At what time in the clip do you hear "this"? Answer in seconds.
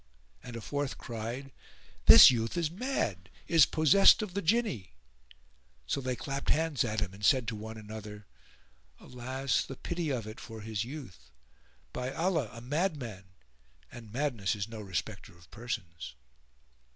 2.07-2.31